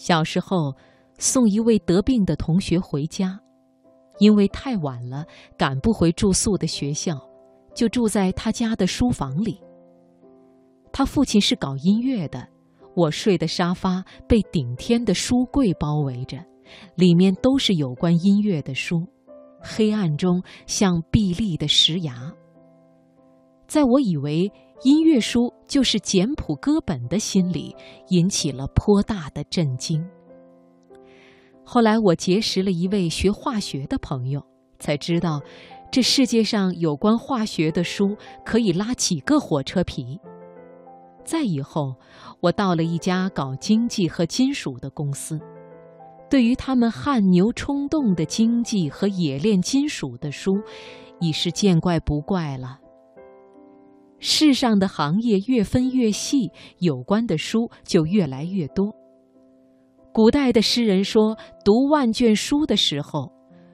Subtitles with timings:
[0.00, 0.74] 小时候，
[1.18, 3.38] 送一位得病的同学回家，
[4.18, 5.26] 因为太晚了，
[5.58, 7.20] 赶不回住宿的学校，
[7.74, 9.60] 就住在他家的书房里。
[10.90, 12.48] 他父亲是搞音乐的，
[12.96, 16.38] 我睡的沙发被顶天的书柜包围着，
[16.94, 19.06] 里面都是有关音乐的书，
[19.60, 22.32] 黑暗中像壁立的石崖。
[23.66, 24.50] 在我以为
[24.82, 27.76] 音乐书就是简谱歌本的心理，
[28.08, 30.02] 引起了颇大的震惊。
[31.62, 34.42] 后来我结识了一位学化学的朋友，
[34.78, 35.38] 才知道，
[35.92, 40.18] 这世界上有关化学的书可以拉几个火车皮。
[41.26, 41.94] 再以后，
[42.40, 45.38] 我到了一家搞经济和金属的公司，
[46.30, 50.58] 对于他们汗牛充栋的经济和冶炼金属的书，
[51.20, 52.78] 已是见怪不怪了。
[54.20, 58.94] 世上的行业越分越细，有关的书就越来越多。
[60.12, 63.32] 古代的诗人说，读万卷书的时候，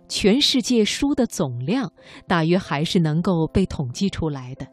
[0.09, 1.93] 全世界书的总量
[2.29, 4.67] 大约还是能够被统计出来的。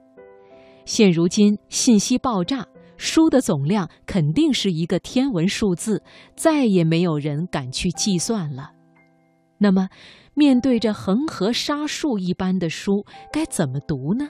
[0.86, 6.04] 现如今信息爆炸，书的总量肯定是一个天文数字，
[6.36, 8.72] 再也没有人敢去计算了。
[9.58, 9.88] 那么，
[10.36, 14.30] 面对着恒河沙数一般的书，该怎么读呢？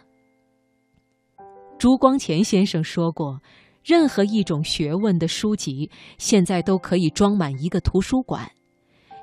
[1.83, 3.41] 朱光潜先生说过
[3.83, 8.49] ：“任何一种学问的书籍，现在都可以装满一个图书馆。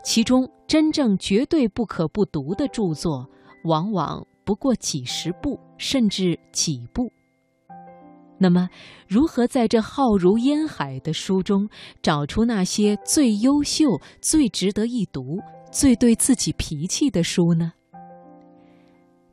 [0.05, 3.27] 其中真正绝对不可不读的著作，
[3.65, 7.11] 往往不过几十部，甚至几部。
[8.37, 8.69] 那么，
[9.09, 11.67] 如何在这浩如烟海的书中，
[12.03, 15.39] 找出那些最优秀、最值得一读、
[15.73, 17.73] 最对自己脾气的书呢？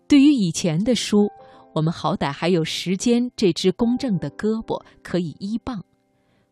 [0.07, 1.27] 对于以前的书。”
[1.77, 5.79] 我们好歹还有时间，这只公正的胳膊可以依傍；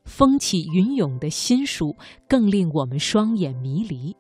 [0.04, 1.96] 风起云涌的新书
[2.30, 4.16] 更令我们双眼迷离。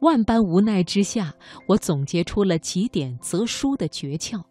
[0.00, 1.34] 万般无奈之下，
[1.66, 4.42] 我总结出了几点择书的诀窍，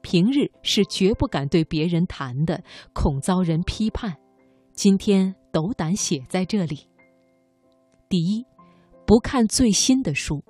[0.00, 4.16] 平日是绝不敢对别人谈的，恐遭人批判。
[4.74, 6.86] 今天斗胆写在这里。
[8.08, 8.46] 第一，
[9.04, 10.40] 不看最新的书。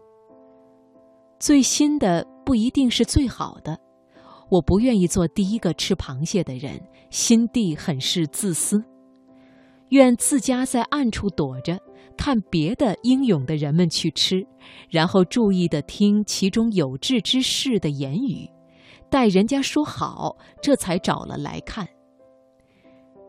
[1.38, 3.80] 最新的不一定是最好的。
[4.50, 8.82] 我不愿意做第一个吃螃蟹的人，心地很是自私，
[9.90, 11.78] 愿自家在暗处躲着，
[12.16, 14.44] 看别的英勇的人们去吃，
[14.88, 18.50] 然后注意的听其中有志之士的言语，
[19.08, 21.86] 待人家说好，这才找了来看。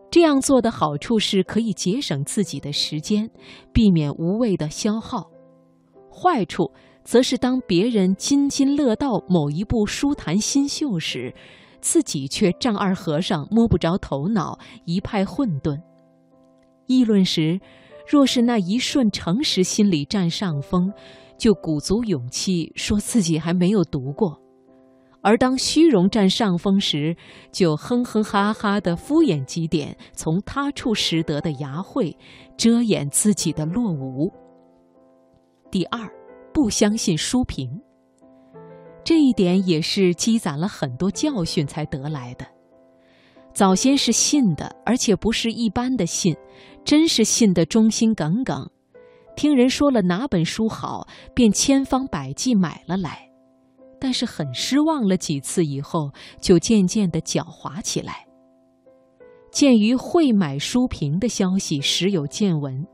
[0.09, 3.29] 这样做的好处是可以节省自己的时间，
[3.71, 5.29] 避免无谓的消耗；
[6.11, 6.69] 坏处。
[7.03, 11.33] 则是当别人津津乐道某一部书坛新秀时，
[11.81, 15.81] 自己却丈二和尚摸不着头脑，一派混沌。
[16.85, 17.59] 议论时，
[18.07, 20.93] 若是那一瞬诚实心理占上风，
[21.37, 24.37] 就鼓足勇气说自己还没有读过；
[25.21, 27.15] 而当虚荣占上风时，
[27.51, 32.15] 就哼哼哈哈的敷衍几点从他处识得的雅慧，
[32.55, 34.31] 遮掩自己的落伍。
[35.71, 36.20] 第二。
[36.53, 37.81] 不相信书评，
[39.03, 42.45] 这一点也是积攒了很多教训才得来的。
[43.53, 46.35] 早先是信的，而且不是一般的信，
[46.85, 48.69] 真是信的忠心耿耿。
[49.35, 53.29] 听人说了哪本书好，便千方百计买了来。
[53.99, 58.25] 但是很失望了几次以后，就渐渐的狡猾起来。
[59.51, 62.87] 鉴于会买书评的消息时有见闻。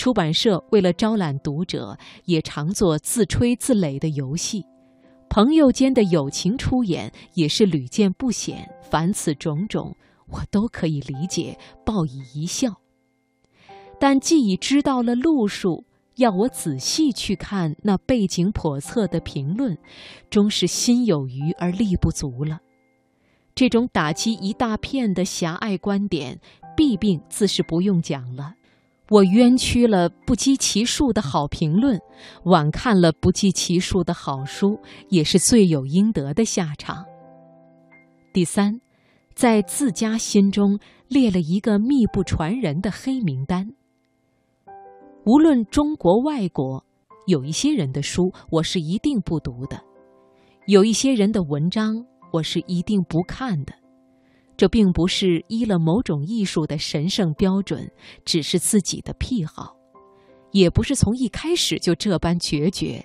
[0.00, 1.94] 出版社为了招揽读者，
[2.24, 4.64] 也常做自吹自擂的游戏，
[5.28, 8.66] 朋友间的友情出演也是屡见不鲜。
[8.80, 9.94] 凡此种种，
[10.28, 12.80] 我都可以理解，报以一笑。
[13.98, 15.84] 但既已知道了路数，
[16.16, 19.76] 要我仔细去看那背景叵测的评论，
[20.30, 22.60] 终是心有余而力不足了。
[23.54, 26.40] 这种打击一大片的狭隘观点，
[26.74, 28.54] 弊病自是不用讲了。
[29.10, 32.00] 我冤屈了不计其数的好评论，
[32.44, 34.78] 晚看了不计其数的好书，
[35.08, 37.04] 也是罪有应得的下场。
[38.32, 38.80] 第三，
[39.34, 40.78] 在自家心中
[41.08, 43.72] 列了一个密不传人的黑名单。
[45.24, 46.84] 无论中国外国，
[47.26, 49.82] 有一些人的书我是一定不读的，
[50.68, 53.74] 有一些人的文章我是一定不看的。
[54.60, 57.90] 这并不是依了某种艺术的神圣标准，
[58.26, 59.74] 只是自己的癖好，
[60.52, 63.02] 也不是从一开始就这般决绝，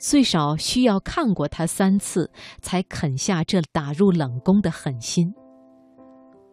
[0.00, 2.28] 最少需要看过他三次，
[2.60, 5.32] 才肯下这打入冷宫的狠心。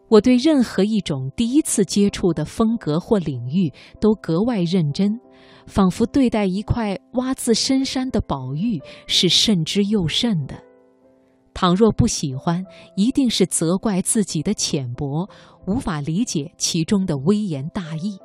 [0.08, 3.68] 我对任何一种第一次接触的风格或领域
[4.00, 5.18] 都格外认真，
[5.66, 10.54] 仿佛对待一块挖自深山的宝玉是慎之又慎的。
[11.56, 12.62] 倘若不喜欢，
[12.96, 15.26] 一定是责怪自己的浅薄，
[15.66, 18.18] 无法理解其中的微言大义。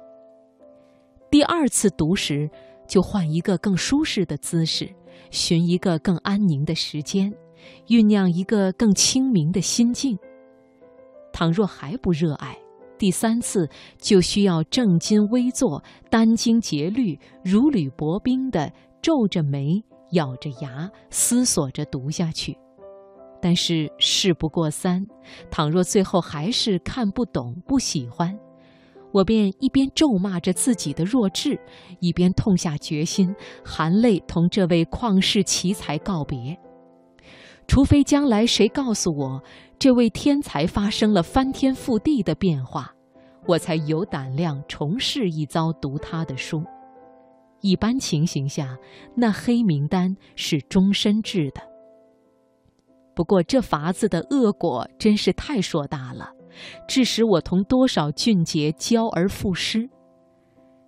[1.30, 2.50] 第二次读时，
[2.86, 4.94] 就换一个更舒适的姿势，
[5.30, 7.34] 寻一个更安宁的时间，
[7.88, 10.20] 酝酿一个更清明的心境。
[11.32, 12.58] 倘若还不热爱，
[12.98, 13.66] 第三次
[13.98, 18.70] 就需要正襟危坐、殚精竭虑、如履薄冰地
[19.02, 19.82] 皱着眉、
[20.12, 22.58] 咬着牙思索着读下去。
[23.42, 25.06] 但是事不过三，
[25.50, 28.38] 倘若最后还是看不懂、不喜欢，
[29.12, 31.60] 我便一边咒骂着自己的弱智，
[32.00, 33.36] 一边痛下决心，
[33.66, 36.58] 含泪同这位旷世奇才告别。
[37.68, 39.42] 除非将来谁告诉我，
[39.80, 42.94] 这位天才发生了翻天覆地的变化，
[43.48, 46.64] 我才有胆量重试一遭读他的书。
[47.62, 48.78] 一般情形下，
[49.16, 51.71] 那黑名单是终身制的。
[53.14, 56.32] 不过这法子的恶果真是太硕大了，
[56.88, 59.90] 致使我同多少俊杰交而复失。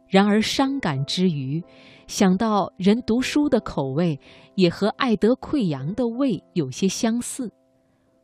[0.08, 1.64] 然而伤感之余，
[2.08, 4.20] 想到人读书的口味
[4.56, 7.52] 也和爱得溃疡的胃有些相似，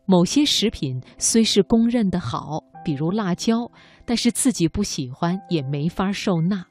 [0.05, 3.69] 某些食品虽是公认的好，比如辣椒，
[4.05, 6.63] 但是自己不喜欢也没法受纳。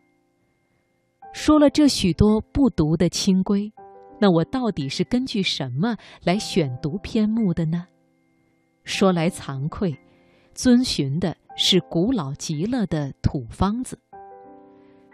[1.33, 3.73] 说了这许多不读的清规，
[4.21, 7.87] 那我到底是根据什么来选读篇目的呢？
[8.85, 9.95] 说来惭愧，
[10.55, 13.99] 遵循的是古老极了的土方子。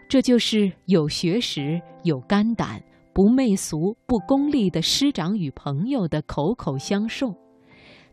[0.09, 2.81] 这就是有学识、有肝胆、
[3.13, 7.33] 不媚俗、不功利的师长与朋友的口口相授。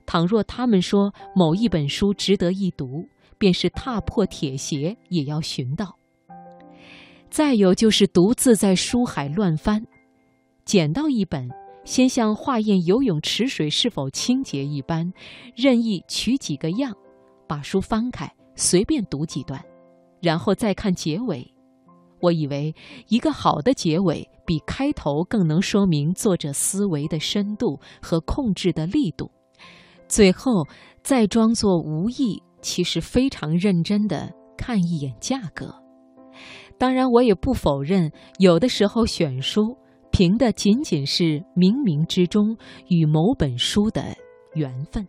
[0.04, 3.06] 倘若他们说某一本书值得一读，
[3.38, 5.96] 便是踏破铁鞋也要寻到。
[7.30, 9.86] 再有就是独自在书海乱翻，
[10.64, 11.48] 捡到一本，
[11.84, 15.12] 先像化验游泳池水是否清洁一般，
[15.54, 16.94] 任意取几个样，
[17.48, 19.62] 把书翻开，随便读几段，
[20.20, 21.46] 然后再看结尾。
[22.20, 22.72] 我以为
[23.08, 29.28] 一个好的结尾比开头更能说明作者思维的深度和控制的力度，
[30.06, 30.64] 最后
[31.02, 35.74] 再装作无意，其实非常认真的看一眼价格。
[36.78, 39.76] 当然，我也不否认有的时候选书
[40.12, 42.54] 凭的仅仅是冥冥之中
[42.88, 44.14] 与某本书的
[44.52, 45.06] 缘分。